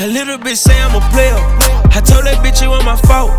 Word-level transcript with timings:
A 0.00 0.10
little 0.10 0.38
bitch 0.38 0.58
say 0.58 0.74
I'm 0.82 0.90
a 0.90 1.00
player. 1.14 1.38
I 1.94 2.02
told 2.02 2.26
that 2.26 2.42
bitch 2.42 2.58
it 2.58 2.66
was 2.66 2.82
my 2.82 2.98
fault. 3.06 3.30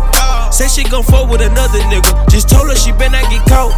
Say 0.48 0.72
she 0.72 0.88
gon' 0.88 1.04
fuck 1.04 1.28
with 1.28 1.44
another 1.44 1.84
nigga. 1.92 2.08
Just 2.32 2.48
told 2.48 2.72
her 2.72 2.74
she 2.74 2.96
better 2.96 3.12
not 3.12 3.28
get 3.28 3.44
caught. 3.44 3.76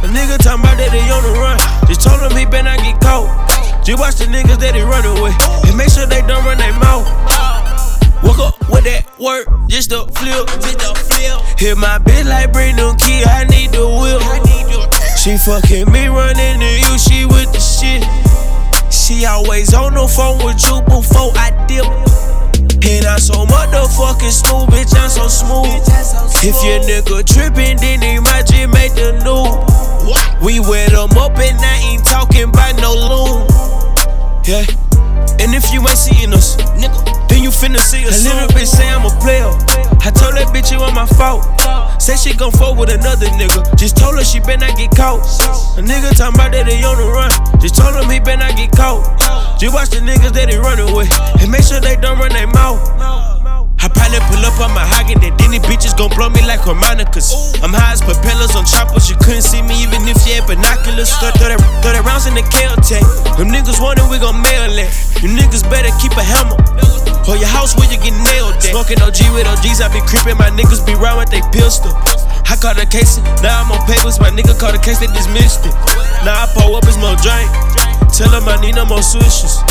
A 0.00 0.06
nigga 0.06 0.38
talking 0.38 0.62
about 0.62 0.78
that 0.78 0.94
they 0.94 1.02
on 1.10 1.26
the 1.26 1.34
run. 1.42 1.58
Just 1.90 2.06
told 2.06 2.22
him 2.22 2.30
he 2.38 2.46
better 2.46 2.70
not 2.70 2.78
get 2.86 3.02
caught. 3.02 3.26
Just 3.82 3.98
watch 3.98 4.14
the 4.22 4.30
niggas 4.30 4.62
that 4.62 4.78
he 4.78 4.82
running 4.86 5.18
with. 5.18 5.34
And 5.66 5.74
make 5.74 5.90
sure 5.90 6.06
they 6.06 6.22
don't 6.22 6.46
run 6.46 6.54
their 6.54 6.70
mouth. 6.78 7.02
Woke 8.22 8.38
up 8.38 8.54
with 8.70 8.86
that 8.86 9.10
work, 9.18 9.50
just 9.66 9.90
a 9.90 10.06
flip, 10.14 10.46
just 10.62 10.78
a 10.86 10.94
flip. 10.94 11.34
Hit 11.58 11.74
my 11.82 11.98
bitch 11.98 12.30
like 12.30 12.54
Brandon 12.54 12.94
Key, 12.94 13.26
I 13.26 13.42
need 13.50 13.74
the 13.74 13.82
whip. 13.82 14.22
She 15.18 15.34
fucking 15.34 15.90
me 15.90 16.06
running 16.06 16.62
to 16.62 16.70
you, 16.78 16.94
she 16.94 17.26
with 17.26 17.50
the 17.50 17.58
shit. 17.58 18.06
She 18.86 19.26
always 19.26 19.74
on 19.74 19.98
the 19.98 20.06
phone 20.06 20.38
with 20.46 20.62
you 20.62 20.78
before 20.86 21.34
I 21.34 21.50
dip. 21.66 22.09
And 22.82 23.04
I'm 23.06 23.18
so 23.18 23.44
motherfucking 23.46 24.32
smooth, 24.32 24.70
bitch, 24.70 24.94
I'm 24.96 25.10
so 25.10 25.28
smooth. 25.28 25.68
If 26.42 26.56
your 26.64 26.80
nigga 26.80 27.24
trippin', 27.26 27.76
then 27.76 28.00
he 28.00 28.18
might 28.20 28.46
just 28.46 28.72
make 28.72 28.94
the 28.94 29.12
news. 29.20 29.60
We 30.42 30.58
wet 30.60 30.90
them 30.90 31.12
up 31.18 31.36
and 31.36 31.58
I 31.60 31.76
ain't 31.92 32.04
talking 32.04 32.49
see. 37.90 38.06
A 38.06 38.14
little 38.22 38.46
bitch 38.54 38.70
say 38.70 38.86
I'm 38.86 39.02
a 39.02 39.10
player. 39.18 39.50
I 40.06 40.14
told 40.14 40.38
that 40.38 40.54
bitch 40.54 40.70
it 40.70 40.78
was 40.78 40.94
my 40.94 41.06
fault. 41.18 41.42
Say 41.98 42.14
she 42.14 42.30
gon' 42.38 42.54
fuck 42.54 42.78
with 42.78 42.88
another 42.88 43.26
nigga. 43.34 43.66
Just 43.74 43.98
told 43.98 44.14
her 44.14 44.24
she 44.24 44.38
better 44.38 44.62
not 44.62 44.78
get 44.78 44.94
caught. 44.94 45.26
A 45.74 45.82
nigga 45.82 46.14
talking 46.14 46.38
about 46.38 46.54
that 46.54 46.70
they 46.70 46.78
on 46.86 46.96
the 46.96 47.08
run. 47.10 47.34
Just 47.58 47.74
told 47.74 47.98
him 47.98 48.06
he 48.06 48.22
better 48.22 48.46
not 48.46 48.54
get 48.54 48.70
caught. 48.72 49.02
Just 49.58 49.74
watch 49.74 49.90
the 49.90 49.98
niggas 49.98 50.32
that 50.38 50.48
he 50.48 50.56
running 50.56 50.94
with. 50.94 51.10
And 51.42 51.50
make 51.50 51.66
sure 51.66 51.82
they 51.82 51.98
don't 51.98 52.16
run 52.16 52.30
their 52.30 52.46
mouth. 52.46 52.78
I 53.80 53.88
probably 53.88 54.20
pull 54.28 54.44
up 54.44 54.60
on 54.60 54.76
my 54.76 54.84
Hagen, 54.84 55.18
then 55.24 55.32
these 55.50 55.64
bitches 55.64 55.96
gon' 55.96 56.12
blow 56.12 56.28
me 56.28 56.44
like 56.44 56.60
harmonicas. 56.60 57.32
I'm 57.64 57.72
high 57.72 57.96
as 57.96 58.04
propellers 58.04 58.52
on 58.52 58.68
choppers, 58.68 59.08
you 59.08 59.16
couldn't 59.24 59.40
see 59.40 59.64
me 59.64 59.72
even 59.82 60.04
if 60.04 60.20
you 60.28 60.36
had 60.36 60.44
binoculars. 60.44 61.08
Throw, 61.16 61.32
throw, 61.40 61.48
that, 61.48 61.60
throw 61.80 61.96
that 61.96 62.04
rounds 62.04 62.28
in 62.28 62.36
the 62.36 62.44
Kel 62.52 62.76
tank. 62.84 63.08
Them 63.40 63.48
niggas 63.48 63.80
wanted, 63.80 64.04
we 64.12 64.20
gon' 64.20 64.36
mail 64.36 64.68
it. 64.68 64.92
You 65.24 65.32
niggas 65.32 65.64
better 65.72 65.88
keep 65.96 66.12
a 66.12 66.22
hammer. 66.22 66.60
Or 67.28 67.36
your 67.36 67.50
house 67.52 67.76
where 67.76 67.90
you 67.90 67.98
get 68.00 68.16
nailed 68.16 68.56
at. 68.56 68.72
Smoking 68.72 69.00
OG 69.02 69.20
with 69.36 69.46
OGs, 69.46 69.80
I 69.84 69.92
be 69.92 70.00
creeping, 70.08 70.38
my 70.40 70.50
niggas 70.54 70.84
be 70.86 70.94
round 70.96 71.20
with 71.20 71.30
they 71.30 71.44
pistol. 71.52 71.92
I 72.48 72.56
caught 72.58 72.80
a 72.80 72.86
case, 72.86 73.18
now 73.44 73.62
I'm 73.62 73.70
on 73.70 73.80
papers, 73.86 74.18
my 74.18 74.30
nigga 74.30 74.58
caught 74.58 74.74
a 74.74 74.80
case, 74.80 74.98
they 74.98 75.06
dismissed 75.06 75.62
it. 75.62 75.74
Now 76.26 76.42
I 76.42 76.46
pull 76.56 76.74
up, 76.74 76.84
it's 76.88 76.98
more 76.98 77.14
drink. 77.22 77.46
Tell 78.10 78.30
them 78.32 78.48
I 78.48 78.58
need 78.60 78.74
no 78.74 78.84
more 78.84 79.02
swishes. 79.02 79.62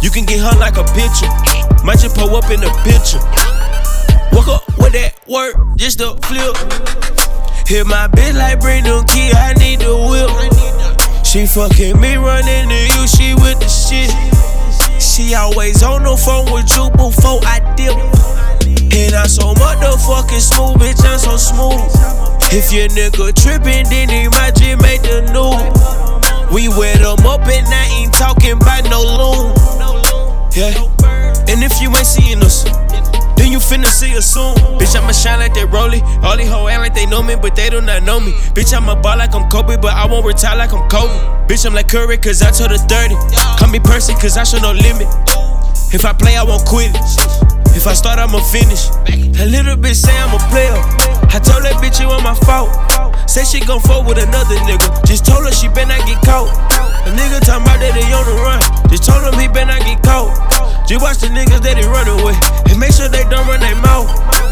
You 0.00 0.10
can 0.10 0.24
get 0.24 0.38
hung 0.38 0.58
like 0.60 0.78
a 0.78 0.86
pitcher. 0.94 1.26
Might 1.82 1.98
just 1.98 2.14
pull 2.14 2.30
up 2.36 2.50
in 2.50 2.60
the 2.60 2.70
picture. 2.86 3.18
Woke 4.30 4.48
up 4.48 4.62
with 4.78 4.92
that 4.92 5.18
work, 5.26 5.56
just 5.76 6.00
a 6.00 6.14
flip. 6.28 6.54
Hit 7.66 7.86
my 7.86 8.06
bitch 8.08 8.34
like 8.38 8.60
Brandon 8.60 9.04
Key, 9.04 9.32
I 9.34 9.52
need 9.58 9.80
the 9.80 9.92
whip. 9.92 10.30
She 11.26 11.46
fucking 11.46 12.00
me 12.00 12.16
running 12.16 12.68
to 12.68 12.80
you, 12.94 13.06
she 13.08 13.34
with 13.34 13.58
the 13.58 13.68
shit. 13.68 14.37
She 15.00 15.34
always 15.34 15.82
on 15.82 16.02
the 16.02 16.16
phone 16.16 16.50
with 16.52 16.70
you 16.76 16.90
before 16.90 17.40
I 17.46 17.60
dip. 17.76 17.94
And 18.98 19.14
I'm 19.14 19.28
so 19.28 19.54
motherfucking 19.54 20.42
smooth, 20.42 20.78
bitch, 20.82 21.04
I'm 21.06 21.18
so 21.18 21.36
smooth. 21.36 21.78
If 22.50 22.72
your 22.72 22.88
nigga 22.88 23.34
trippin', 23.34 23.88
then 23.90 24.08
he 24.08 24.28
might 24.28 24.56
just 24.56 24.82
make 24.82 25.02
the 25.02 25.22
news. 25.30 26.52
We 26.52 26.68
wet 26.68 26.98
them 26.98 27.26
up 27.26 27.46
and 27.46 27.66
I 27.66 27.86
ain't 27.94 28.12
talking 28.14 28.52
about 28.52 28.84
no 28.90 29.02
loon. 29.02 29.54
Yeah. 30.56 30.74
And 31.48 31.62
if 31.62 31.80
you 31.80 31.88
ain't 31.94 32.06
seeing 32.06 32.42
us, 32.42 32.64
you 33.52 33.58
finna 33.58 33.86
see 33.86 34.16
us 34.16 34.26
soon. 34.32 34.54
Bitch, 34.78 34.96
I'ma 34.96 35.12
shine 35.12 35.38
like 35.38 35.54
that 35.54 35.70
Rolly. 35.72 36.00
All 36.22 36.36
these 36.36 36.48
hoes 36.48 36.70
act 36.70 36.80
like 36.80 36.94
they 36.94 37.06
know 37.06 37.22
me, 37.22 37.36
but 37.36 37.56
they 37.56 37.70
do 37.70 37.80
not 37.80 38.02
know 38.02 38.20
me. 38.20 38.32
Bitch, 38.52 38.72
I'ma 38.74 39.00
ball 39.00 39.18
like 39.18 39.34
I'm 39.34 39.48
Kobe, 39.48 39.76
but 39.76 39.92
I 39.94 40.06
won't 40.06 40.26
retire 40.26 40.56
like 40.56 40.72
I'm 40.72 40.88
Kobe. 40.88 41.14
Bitch, 41.48 41.66
I'm 41.66 41.74
like 41.74 41.88
Curry, 41.88 42.18
cause 42.18 42.42
I 42.42 42.50
told 42.50 42.70
her 42.70 42.78
30. 42.78 43.14
Call 43.58 43.68
me 43.68 43.80
Percy, 43.80 44.14
cause 44.14 44.36
I 44.36 44.44
show 44.44 44.58
no 44.58 44.72
limit. 44.72 45.08
If 45.94 46.04
I 46.04 46.12
play, 46.12 46.36
I 46.36 46.42
won't 46.42 46.66
quit 46.68 46.92
it. 46.92 47.48
If 47.72 47.86
I 47.86 47.94
start, 47.94 48.18
I'ma 48.18 48.42
finish. 48.42 48.90
A 49.38 49.46
little 49.46 49.78
bitch 49.78 50.02
say 50.02 50.12
I'm 50.18 50.34
a 50.34 50.40
player. 50.50 50.74
I 51.30 51.38
told 51.38 51.62
that 51.62 51.78
bitch 51.78 52.02
it 52.02 52.08
was 52.10 52.20
my 52.26 52.34
fault. 52.44 52.74
Say 53.30 53.44
she 53.44 53.64
gon' 53.64 53.80
fuck 53.80 54.04
with 54.04 54.18
another 54.18 54.56
nigga. 54.66 54.88
Just 55.06 55.24
told 55.24 55.46
her 55.46 55.52
she 55.52 55.68
better 55.68 55.94
not 55.94 56.02
get 56.04 56.18
caught. 56.26 56.50
A 57.06 57.10
nigga 57.14 57.40
talking 57.40 57.64
about 57.64 57.78
that 57.80 57.94
they 57.94 58.04
on 58.12 58.24
the 58.26 58.36
run. 58.42 58.60
Just 58.90 59.06
told 59.06 59.22
him 59.24 59.38
he 59.40 59.48
better 59.48 59.72
not 59.72 59.80
Just 60.88 61.02
watch 61.02 61.18
the 61.18 61.26
niggas 61.26 61.60
that 61.60 61.76
he 61.76 61.84
running 61.84 62.24
with. 62.24 62.40
And 62.70 62.80
make 62.80 62.92
sure 62.92 63.10
they 63.10 63.22
don't 63.28 63.46
run 63.46 63.60
their 63.60 63.76
mouth. 63.76 64.47